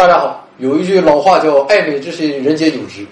[0.00, 3.06] 大家好，有一句老话叫“爱美之心，人皆有之”，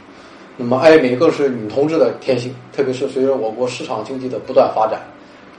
[0.56, 2.50] 那么爱美更是女同志的天性。
[2.74, 4.98] 特别是随着我国市场经济的不断发展，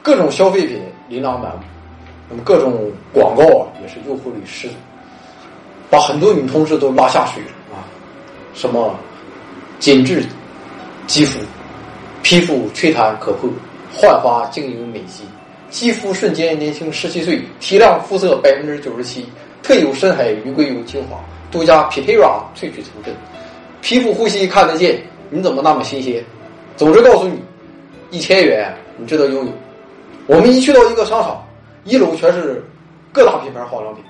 [0.02, 1.60] 各种消费品琳琅满目，
[2.32, 4.73] 那么各种广告啊也是诱惑力十足，
[5.88, 7.86] 把很多女同志都拉下水了啊！
[8.55, 8.96] 什么
[9.77, 10.25] 紧致
[11.05, 11.39] 肌肤，
[12.23, 13.48] 皮肤吹弹可破，
[13.93, 15.25] 焕发晶莹美肌，
[15.70, 19.27] 肌肤瞬间年轻十七岁，提亮肤色百分之九十七。
[19.70, 21.20] 特有深海鱼硅油精华，
[21.52, 23.14] 独家 Pitera 萃取成分，
[23.82, 26.26] 皮肤呼吸看得见，你怎么那么新鲜？
[26.76, 27.40] 总之告诉你，
[28.10, 29.52] 一千元你值得拥有。
[30.26, 31.46] 我们一去到一个商场，
[31.84, 32.66] 一楼全是
[33.13, 34.04] 各大品牌化妆品，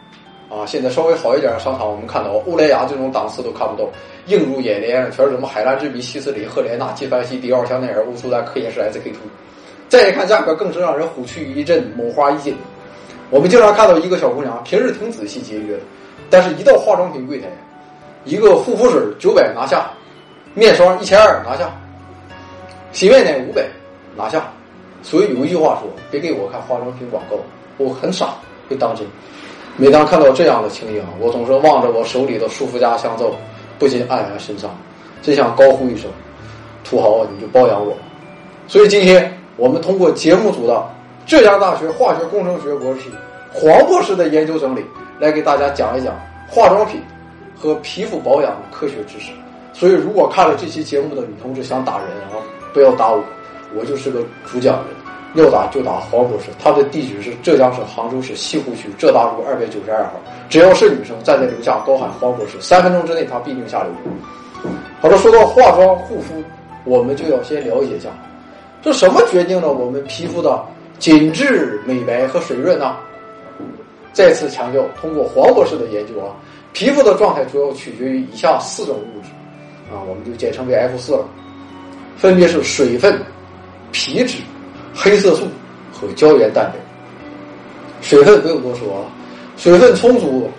[0.50, 3.90] 啊，现在稍微好一点的商场，我们看到欧莱雅这种档次都看不到，
[4.28, 9.28] 映入眼帘全是什么海蓝之谜、希思林、赫莲娜、纪梵希、迪奥、香奈儿、欧舒丹、科颜氏、SK two。
[9.90, 12.56] 再一看价格，更是让人虎躯一震，猛花一惊。
[13.32, 15.84] 我们经常看到一个小姑娘，平日挺仔细节约的，
[16.32, 17.48] 但是一到化妆品柜台，
[18.26, 19.92] 一个护肤水九百拿下，
[20.56, 21.70] 面霜一千二拿下，
[22.92, 23.68] 洗面奶五百
[24.16, 24.44] 拿下。
[25.04, 27.38] 所以有一句话说：“别给我看化妆品广告，
[27.78, 28.34] 我很傻，
[28.68, 29.06] 会当真。”
[29.78, 33.32] 每当看到这样的情景，我总是望着我手里的舒肤佳香皂，
[33.78, 34.76] 不禁黯然神伤，
[35.22, 36.10] 真想高呼一声
[36.84, 37.96] ：“土豪，你就包养我！”
[38.68, 40.84] 所以今天我们通过节目组的。
[41.30, 43.02] 浙江大学化学工程学博士
[43.54, 44.84] 黄博士的研究整理，
[45.20, 47.00] 来给大家讲一讲化妆品
[47.56, 49.32] 和皮肤保养的科学知识。
[49.72, 52.42] 所以，如果看了这期节目的女同志想打人啊，
[52.74, 53.24] 不要打我，
[53.76, 56.46] 我就是个主讲人，要打就打黄博士。
[56.58, 60.14] 他的地址是浙江省杭州市西湖区浙大路二百九十二号。
[60.50, 63.90] 只要是女生站在楼下高喊黄博士，三分钟之内他必定下楼。
[65.00, 66.44] 好了，说到化妆护肤，
[66.86, 68.10] 我们就要先了解一下，
[68.82, 70.60] 这什么决定了我们皮肤的？
[71.00, 72.98] 紧致、美白和水润呢？
[74.12, 76.36] 再次强调，通过黄博士的研究啊，
[76.74, 79.30] 皮肤的状态主要取决于以下四种物质，
[79.94, 81.26] 啊，我们就简称为 F 四了，
[82.18, 83.18] 分别是水分、
[83.92, 84.40] 皮脂、
[84.94, 85.48] 黑色素
[85.94, 86.80] 和胶原蛋白。
[88.02, 89.06] 水分不用多说了，
[89.56, 90.50] 水分充足，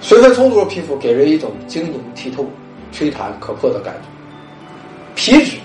[0.00, 2.44] 水分充足的皮肤给人一种晶莹剔透、
[2.90, 4.08] 吹弹可破的感觉。
[5.14, 5.58] 皮脂，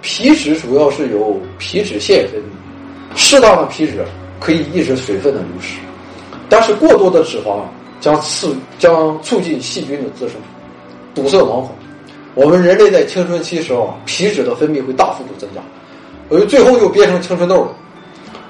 [0.00, 2.44] 皮脂主要是由皮脂腺分泌。
[3.18, 4.04] 适当的皮脂
[4.38, 5.80] 可以抑制水分的流失，
[6.48, 7.62] 但是过多的脂肪
[8.00, 10.40] 将刺将促进细菌的滋生，
[11.16, 11.70] 堵塞毛孔。
[12.36, 15.60] 我们人类在青春期时候，皮脂的分泌会大幅度增加，
[16.28, 17.72] 所以最后又变成青春痘了。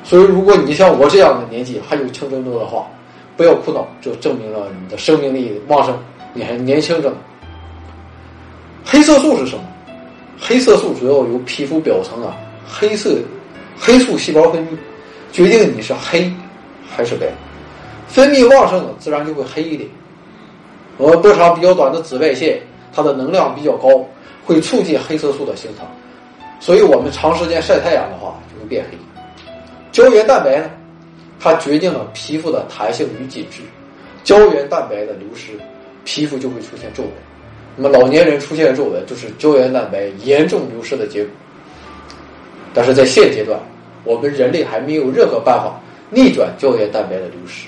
[0.04, 2.86] 所以，如果你像我这样的年纪还有青春痘的话，
[3.38, 5.98] 不要苦恼，这证明了你的生命力旺盛，
[6.34, 7.16] 你还年轻着呢。
[8.84, 9.62] 黑色素是什么？
[10.38, 12.36] 黑色素主要由皮肤表层啊
[12.68, 13.16] 黑色。
[13.78, 14.71] 黑素细胞分泌，
[15.33, 16.33] 决定你是黑
[16.89, 17.27] 还是白。
[18.09, 19.89] 分泌旺盛的自然就会黑一点。
[20.99, 22.61] 而波长比较短的紫外线，
[22.93, 24.05] 它的能量比较高，
[24.44, 25.87] 会促进黑色素的形成。
[26.59, 28.99] 所以我们长时间晒太阳的话，就会变黑。
[29.93, 30.69] 胶原蛋白呢，
[31.39, 33.62] 它决定了皮肤的弹性与紧致。
[34.25, 35.53] 胶原蛋白的流失，
[36.05, 37.12] 皮肤就会出现皱纹。
[37.77, 41.31] 那么老年人出现皱纹，就是胶原蛋白严重流失的结果。
[42.74, 43.58] 但是在现阶段，
[44.04, 45.80] 我们人类还没有任何办法
[46.10, 47.66] 逆转胶原蛋白的流失，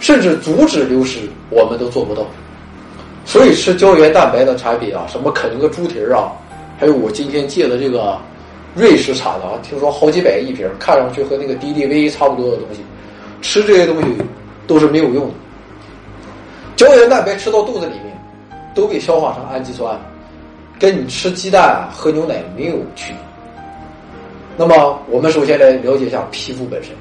[0.00, 2.26] 甚至阻止流失，我们都做不到。
[3.24, 6.30] 所以吃胶原蛋白的产品啊，什么啃个猪蹄儿啊，
[6.78, 8.18] 还有我今天借的这个
[8.74, 12.82] 瑞士产的啊，听说好几百一瓶，看上去和那个敌敌畏差不多的东西，
[13.40, 14.08] 吃这些东西
[14.66, 15.34] 都是没有用的。
[16.76, 18.14] 胶原蛋白吃到肚子里面，
[18.74, 19.98] 都被消化成氨基酸，
[20.78, 23.16] 跟你吃鸡蛋喝牛奶没有区别。
[24.56, 26.92] 那么，我们首先来了解一下皮肤本身。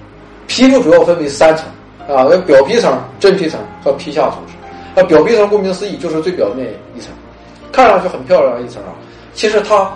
[0.47, 1.65] 皮肤主要分为三层
[2.07, 4.53] 啊，有表皮层、真皮层和皮下组织。
[4.95, 7.09] 那表皮层顾名思义就是最表面一层，
[7.71, 8.89] 看上去很漂亮的一层啊。
[9.33, 9.91] 其实它，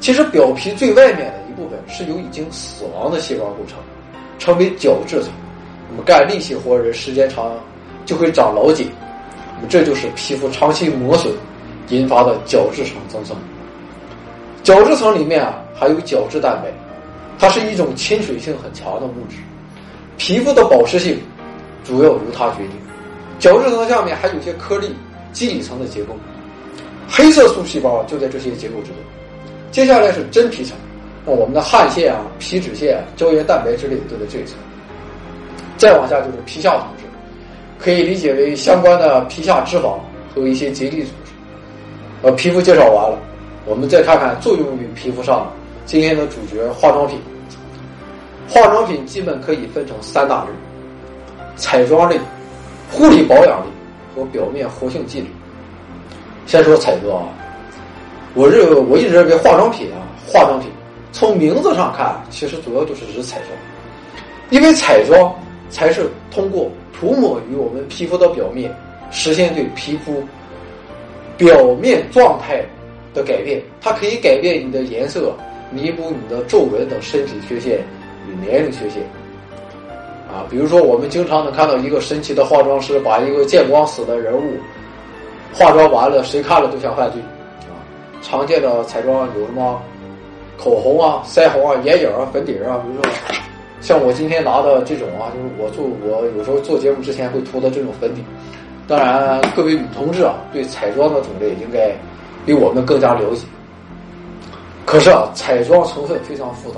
[0.00, 3.78] 其实表皮最外面的一部分是由已经死亡的细胞构成，
[4.38, 5.32] 称为角质层。
[5.90, 7.50] 那么干力气活人时间长
[8.06, 8.86] 就会长老茧，
[9.56, 11.32] 那么这就是皮肤长期磨损
[11.88, 13.36] 引发的角质层增生。
[14.62, 16.70] 角质层里面啊含有角质蛋白。
[17.38, 19.36] 它是一种亲水性很强的物质，
[20.16, 21.18] 皮肤的保湿性
[21.84, 22.70] 主要由它决定。
[23.38, 24.94] 角质层下面还有些颗粒、
[25.32, 26.14] 基底层的结构，
[27.08, 28.96] 黑色素细胞就在这些结构之中。
[29.72, 30.76] 接下来是真皮层，
[31.26, 34.56] 那我们的汗腺啊、皮脂腺、啊胶原蛋白之类的都在这一层。
[35.76, 37.04] 再往下就是皮下组织，
[37.80, 39.98] 可以理解为相关的皮下脂肪
[40.32, 41.32] 和一些结缔组织。
[42.22, 43.18] 呃，皮肤介绍完了，
[43.64, 45.50] 我们再看看作用于皮肤上。
[45.84, 47.18] 今天的主角化妆品。
[48.48, 50.50] 化妆品基本可以分成三大类：
[51.56, 52.18] 彩妆类、
[52.90, 53.66] 护理保养类
[54.14, 55.26] 和表面活性剂类。
[56.46, 57.28] 先说彩妆啊，
[58.34, 60.68] 我认为我一直认为化妆品啊，化妆品
[61.12, 63.48] 从名字上看，其实主要就是指彩妆，
[64.50, 65.34] 因为彩妆
[65.70, 68.74] 才是通过涂抹于我们皮肤的表面，
[69.10, 70.22] 实现对皮肤
[71.38, 72.62] 表面状态
[73.14, 73.62] 的改变。
[73.80, 75.32] 它可以改变你的颜色，
[75.72, 77.80] 弥补你的皱纹等身体缺陷
[78.28, 79.02] 与年龄缺陷。
[80.28, 84.54] 啊，比如说我们经常能看到一个神奇的化妆师，把一个见光死的人物
[85.52, 87.20] 化妆完了，谁看了都想犯罪。
[87.68, 87.76] 啊，
[88.22, 89.80] 常见的彩妆有什么
[90.56, 93.12] 口红啊、腮红啊、眼影啊、粉底啊，比如说
[93.80, 98.22] 像我今天拿的这种啊，就是我做我有时候做节目之前会涂的这种粉底。
[98.88, 101.92] 当然，各位女同志啊，对彩妆的种类应该
[102.46, 103.44] 比我们更加了解。
[104.84, 106.76] 可是啊，彩妆成分非常复杂，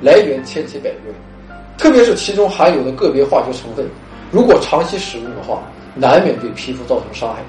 [0.00, 1.12] 来源千奇百怪。
[1.76, 3.86] 特别是其中含有的个别化学成分，
[4.30, 5.62] 如果长期使用的话，
[5.94, 7.42] 难免对皮肤造成伤害。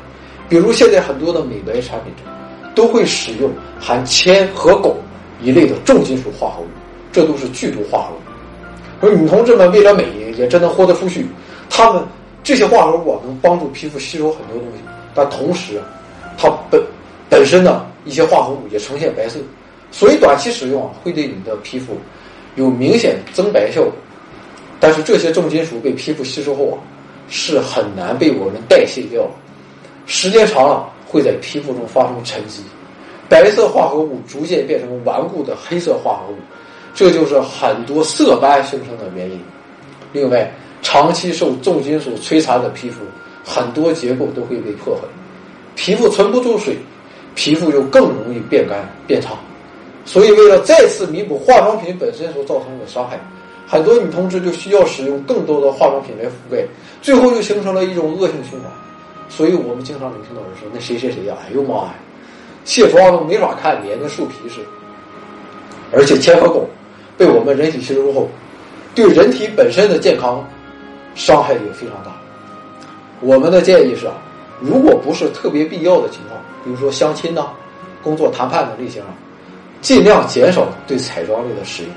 [0.47, 2.25] 比如现在很多的美白产品中，
[2.75, 4.93] 都会使用含铅和汞
[5.41, 6.67] 一类的重金属化合物，
[7.11, 8.19] 这都是剧毒化合物。
[9.01, 10.05] 而女同志们为了美
[10.37, 11.25] 也真的豁得出去，
[11.69, 12.03] 她们
[12.43, 14.83] 这些化合物啊能帮助皮肤吸收很多东西，
[15.13, 15.85] 但同时啊，
[16.37, 16.81] 它本
[17.29, 19.39] 本身呢一些化合物也呈现白色，
[19.91, 21.97] 所以短期使用啊会对你的皮肤
[22.55, 23.91] 有明显增白效果。
[24.79, 26.77] 但是这些重金属被皮肤吸收后啊，
[27.29, 29.27] 是很难被我们代谢掉，
[30.05, 32.61] 时间长了会在皮肤中发生沉积，
[33.27, 36.37] 白色化合物逐渐变成顽固的黑色化合物，
[36.95, 39.37] 这就是很多色斑形成的原因。
[40.13, 40.49] 另外，
[40.81, 43.01] 长期受重金属摧残的皮肤，
[43.43, 45.01] 很多结构都会被破坏，
[45.75, 46.77] 皮肤存不住水，
[47.35, 49.33] 皮肤就更容易变干变差。
[50.09, 53.19] 所以，为了再次弥补化妆品本身所造成的伤害。
[53.67, 56.65] 很多女同志就需要使用更多的化妆品来覆盖，
[57.03, 58.71] 最后就形成了一种恶性循环。
[59.29, 61.93] 所以我们经常能听到人说：“那谁谁谁呀，哎呦妈呀，
[62.65, 64.67] 卸妆都没法看脸，跟树皮似的。”
[65.93, 66.63] 而且铅和汞
[67.15, 68.27] 被我们人体吸收后，
[68.95, 70.43] 对人体本身的健康
[71.13, 72.11] 伤害也非常大。
[73.21, 74.13] 我们的建议是啊，
[74.59, 77.49] 如果不是特别必要的情况，比如说相亲呐、
[78.01, 79.13] 工作谈判等类型啊，
[79.81, 81.91] 尽量减少对彩妆类的使用。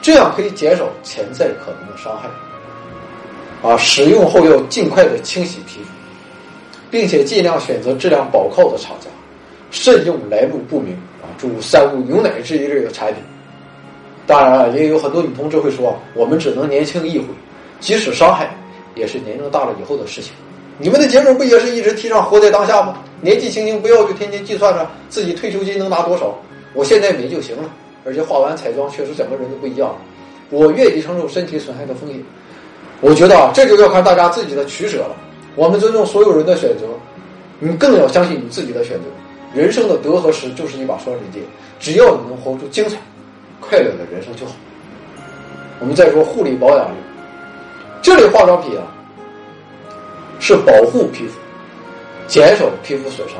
[0.00, 2.28] 这样可以减少潜在可能的伤害。
[3.66, 5.88] 啊，使用后要尽快的清洗皮肤，
[6.90, 9.08] 并且尽量选择质量保靠的厂家，
[9.70, 13.22] 慎用来路不明啊，诸如三无牛奶这一类的产品。
[14.26, 17.24] 当然了，也有很多女同志会说，我们只能年轻一回，
[17.80, 18.54] 即使伤害，
[18.94, 20.32] 也是年龄大了以后的事情。
[20.76, 22.98] 你们的节目不也是一直提倡活在当下吗？
[23.22, 26.38] 年纪轻轻不要就天天计算着自己退休金能拿多少，
[26.74, 27.70] 我现在美就行了。
[28.06, 29.96] 而且化完彩妆，确实整个人都不一样了。
[30.50, 32.22] 我愿意承受身体损害的风险。
[33.00, 35.16] 我觉得啊，这就要看大家自己的取舍了。
[35.56, 36.84] 我们尊重所有人的选择，
[37.58, 39.04] 你更要相信你自己的选择。
[39.54, 41.42] 人生的得和失就是一把双刃剑，
[41.80, 42.98] 只要你能活出精彩、
[43.58, 44.52] 快乐的人生就好。
[45.80, 46.94] 我们再说护理保养类，
[48.02, 48.84] 这类化妆品啊，
[50.40, 51.38] 是保护皮肤、
[52.26, 53.38] 减少皮肤损伤。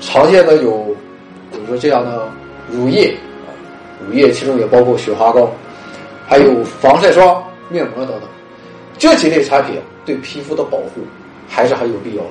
[0.00, 0.96] 常见的有，
[1.52, 2.28] 比如说这样的
[2.70, 3.16] 乳液。
[4.06, 5.50] 乳液其中也包括雪花膏，
[6.26, 8.22] 还有防晒霜、面膜等等，
[8.98, 11.00] 这几类产品对皮肤的保护
[11.48, 12.28] 还是很有必要的。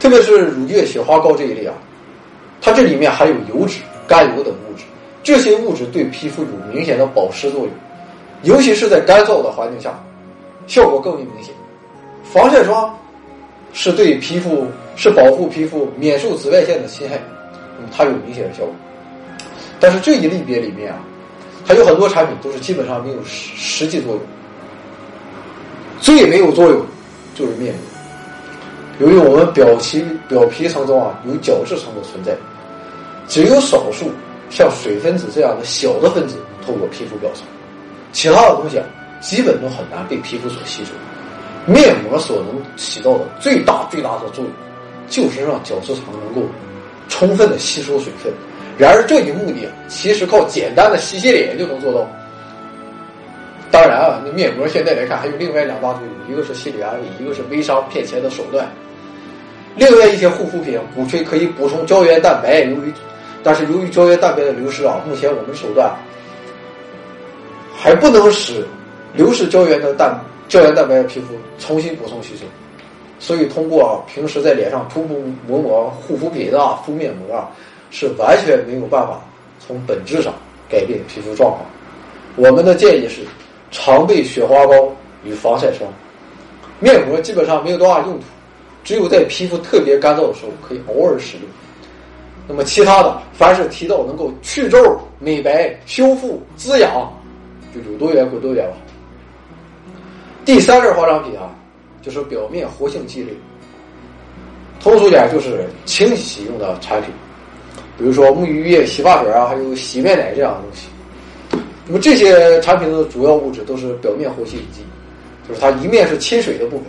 [0.00, 1.74] 特别是乳液、雪花膏这一类啊，
[2.60, 4.84] 它这里面含有油脂、甘油等物质，
[5.22, 7.70] 这些物质对皮肤有明显的保湿作用，
[8.42, 10.02] 尤其是在干燥的环境下，
[10.66, 11.54] 效果更为明显。
[12.24, 12.92] 防晒霜
[13.72, 17.22] 是对皮肤是保护皮肤免受紫外线的侵害，
[17.90, 18.74] 它有明显的效果。
[19.80, 20.98] 但是这一类别里面啊，
[21.64, 24.20] 还有很多产品都是基本上没有实实际作用。
[26.00, 26.84] 最没有作用
[27.34, 27.74] 就是面
[28.98, 32.36] 膜，由于我们表皮表皮层中啊有角质层的存在，
[33.26, 34.10] 只有少数
[34.50, 37.44] 像水分子这样的小的分子透过皮肤表层，
[38.12, 38.84] 其他的东西啊
[39.20, 40.90] 基本都很难被皮肤所吸收。
[41.66, 44.52] 面膜所能起到的最大最大的作用，
[45.08, 46.46] 就是让角质层能够
[47.08, 48.32] 充分的吸收水分。
[48.76, 52.08] 然而，这一目的其实靠简单的洗洗脸就能做到。
[53.70, 58.68] 当然啊，那面膜现在来看还有另外两大作用，一个是心理安慰，一个是微商骗钱的手段。
[59.76, 62.92] 另外一些护肤品鼓吹可以补充胶原蛋白，由于
[63.42, 65.92] 但是由于胶原蛋白的流失啊，目前我们手段
[67.76, 68.64] 还不能使
[69.12, 70.16] 流失胶原的蛋
[70.48, 72.44] 胶原蛋白的皮肤重新补充吸收。
[73.24, 77.48] 所以，通过平时在脸上涂涂抹抹护肤品啊，敷面膜啊。
[77.90, 79.20] 是完全没有办法
[79.64, 80.34] 从本质上
[80.68, 81.60] 改变皮肤状况。
[82.34, 83.22] 我们的建议是，
[83.70, 85.88] 常备雪花膏与防晒霜，
[86.80, 88.24] 面膜基本上没有多大用途，
[88.82, 91.46] 只有在皮肤特别干燥的时候可以偶尔使用。
[92.48, 96.90] 那么其他的，凡是提到能够去皱、美白、修复、滋养，
[97.72, 98.76] 就有多远滚多远吧。
[100.44, 101.48] 第三类化妆品啊，
[102.04, 103.30] 就是表面活性剂类，
[104.80, 107.10] 通俗点就是清洗用的产品，
[107.96, 110.88] 比如说沐浴液、洗发水啊，还有洗面奶这样的东西。
[111.86, 114.82] 那么这些产品的主要物质都是表面活性剂，
[115.48, 116.86] 就是它一面是亲水的部分，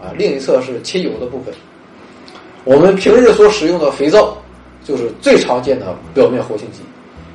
[0.00, 1.54] 啊，另一侧是亲油的部分。
[2.64, 4.36] 我们平日所使用的肥皂，
[4.84, 6.80] 就是最常见的表面活性剂。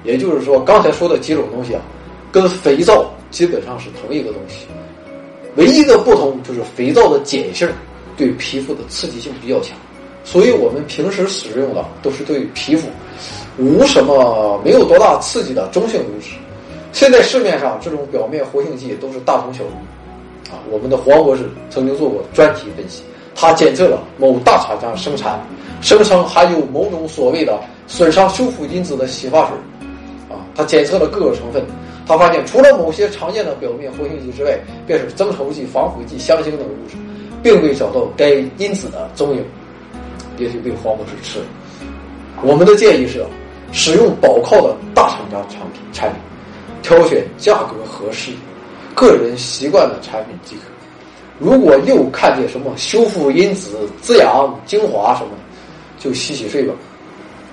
[0.04, 1.82] 也就是说，刚才说的几种东西啊，
[2.32, 4.68] 跟肥皂基本上是同一个东西，
[5.56, 7.70] 唯一的不同就是肥皂的碱性
[8.18, 9.78] 对皮肤的刺激性比较强，
[10.24, 12.88] 所以我们平时使用的都是对皮肤
[13.58, 16.30] 无什么没有多大刺激的中性物质。
[16.92, 25.40] 现在市面上这种表面活性剂都是大同小异，啊，我们的黄博士曾经做过专题分析，他检测了某大厂家生产，
[25.82, 29.58] 声称含有某种所谓的损伤修复因子的洗发水，
[30.30, 31.64] 啊，他检测了各个成分，
[32.06, 36.96] 他发现除了某些常见的表面活性剂之外，便是增稠剂、防腐剂、香精等物质，
[37.42, 39.44] 并未找到该因子的踪影，
[40.38, 41.46] 也许被黄博士吃了。
[42.42, 43.26] 我们的建议是，
[43.72, 46.20] 使用保靠的大厂家产品产品。
[46.82, 48.34] 挑选价格合适、
[48.94, 50.64] 个人习惯的产品即可。
[51.40, 55.38] 如果又看见什么修复因子、滋养精华什么的，
[55.98, 56.74] 就洗洗睡吧。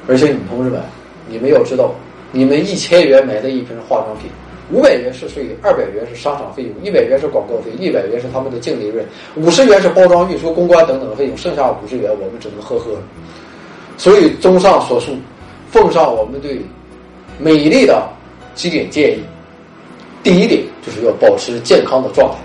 [0.08, 0.82] 而且女同志们，
[1.28, 1.94] 你们要知道，
[2.32, 4.28] 你们一千元买的一瓶化妆品，
[4.72, 9.04] 五百元是税，二百元是商场费用，一百元是广告费，一百元是他们的净利润，
[9.36, 12.90] 五十元是包装、运输、公关等等费用，剩下五十元我们只能呵呵。
[13.96, 15.12] 所以，综上所述，
[15.70, 16.60] 奉上我们对
[17.38, 18.02] 美丽的。
[18.52, 19.22] 几点建议：
[20.24, 22.36] 第一点就是要保持健康的状态，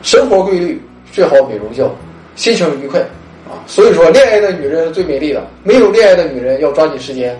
[0.00, 0.80] 生活规律，
[1.12, 1.90] 睡好美容觉，
[2.36, 3.00] 心情愉快
[3.46, 3.58] 啊。
[3.66, 7.38] 所以说，恋爱的女人是最美丽的，没有恋爱的女人要抓紧时间，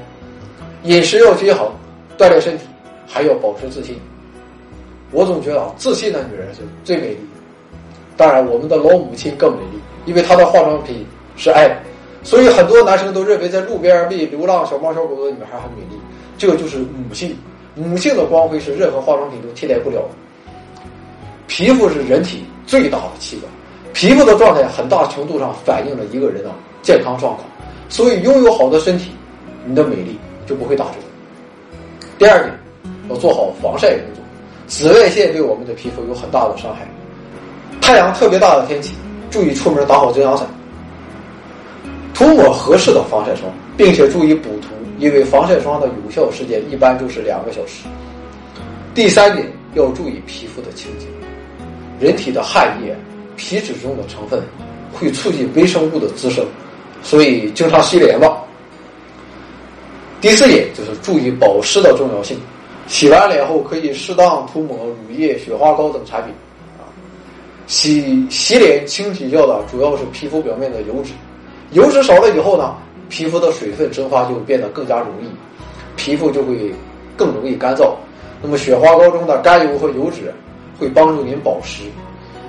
[0.82, 1.72] 饮食要均衡，
[2.18, 2.64] 锻炼身体，
[3.14, 3.96] 还要保持自信。
[5.12, 7.18] 我总觉得啊，自信的女人是最美丽。
[8.16, 11.06] 当然，我们的老母亲更美丽，因为她的化妆品
[11.36, 11.70] 是爱，
[12.24, 16.00] 所以很多男生都认为在路边喂流浪小猫小狗的女孩很美丽，
[16.36, 17.36] 这个就是母性。
[17.76, 20.08] 母性的光辉是任何化妆品都替代不了的。
[21.46, 23.52] 皮肤是人体最大的器官，
[23.92, 26.50] 皮肤的状态很大程度上反映了一个人的
[26.82, 27.46] 健康状况，
[27.88, 29.12] 所以拥有好的身体，
[29.64, 30.92] 你的美丽就不会打折。
[32.18, 32.54] 第二点，
[33.08, 34.24] 要做好防晒工作。
[34.66, 36.88] 紫外线对我们的皮肤有很大的伤害，
[37.80, 38.94] 太阳特别大的天气，
[39.30, 40.46] 注意出门打好遮阳伞，
[42.14, 44.68] 涂抹合适的防晒霜，并且注意补涂。
[45.00, 47.82] 因为防晒霜的有效时间一般就是两个小时。
[48.94, 49.44] 第三点
[49.74, 51.06] 要注意皮肤的清洁，
[51.98, 52.96] 人体的汗液、
[53.36, 54.40] 皮脂中的成分
[54.92, 56.46] 会促进微生物的滋生，
[57.02, 58.40] 所以经常洗脸吧。
[60.20, 62.38] 第四点就是注意保湿的重要性，
[62.86, 66.32] 洗完脸后可以适当涂抹乳液、雪花膏等产品。
[66.78, 66.84] 啊，
[67.66, 71.12] 洗洗脸清洗掉的主要是皮肤表面的油脂，
[71.72, 72.74] 油脂少了以后呢？
[73.10, 75.26] 皮肤的水分蒸发就变得更加容易，
[75.94, 76.74] 皮肤就会
[77.16, 77.92] 更容易干燥。
[78.42, 80.32] 那么雪花膏中的甘油和油脂
[80.78, 81.84] 会帮助您保湿，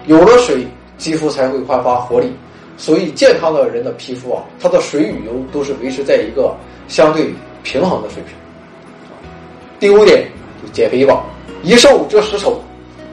[0.08, 0.66] 有了水，
[0.98, 2.32] 肌肤才会焕发活力。
[2.78, 6.56] 所以健康的人的皮肤啊，它的水与油都是维持在一个
[6.88, 8.34] 相对平衡的水平。
[9.86, 10.28] 第五点，
[10.64, 11.24] 就减肥吧，
[11.62, 12.60] 一瘦遮十丑，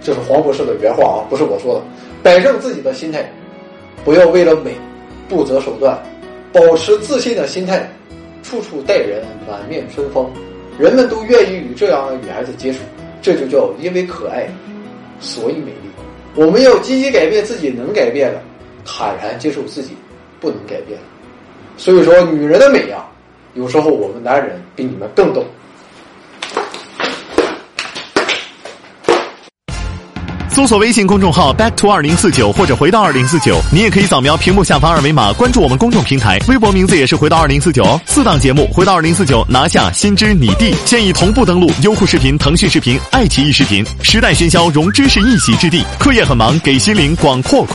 [0.01, 1.83] 这是黄博士的原话啊，不是我说的。
[2.23, 3.31] 摆正自己的心态，
[4.07, 4.75] 不要为了美
[5.29, 6.03] 不择手段。
[6.51, 7.87] 保持自信的心态，
[8.43, 10.33] 处处待人满面春风，
[10.79, 12.79] 人们都愿意与这样的女孩子接触，
[13.21, 14.49] 这就叫因为可爱，
[15.21, 15.91] 所以美丽。
[16.35, 18.41] 我们要积极改变自己能改变的，
[18.83, 19.91] 坦然接受自己
[20.41, 21.05] 不能改变的。
[21.77, 23.07] 所以说，女人的美呀，
[23.53, 25.45] 有时候我们男人比你们更懂。
[30.55, 37.99] 搜索微信公众号 “back to 二零四九”或者“回到二零四九”，你也可以扫描屏幕下方二维码关注我们公众平台，微博名字也是“回到二零四九”。
[38.05, 43.83] 四档节目，“回到二零四九”拿下心知你地，现已同步登录优酷视频、腾讯视频、爱奇艺视频。
[44.03, 45.83] 时代喧嚣，融知识一席之地。
[45.99, 47.67] 课业很忙，给心灵广阔。